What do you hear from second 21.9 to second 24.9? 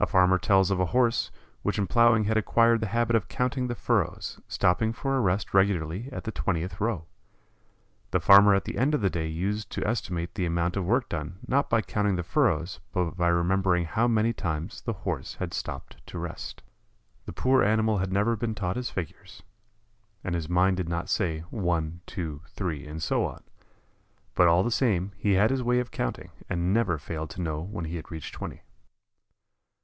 two, three," and so on, but all the